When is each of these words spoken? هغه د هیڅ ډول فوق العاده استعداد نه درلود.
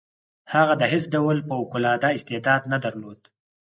هغه 0.53 0.73
د 0.77 0.83
هیڅ 0.91 1.03
ډول 1.13 1.37
فوق 1.47 1.71
العاده 1.77 2.09
استعداد 2.17 2.61
نه 2.71 2.77
درلود. 2.85 3.19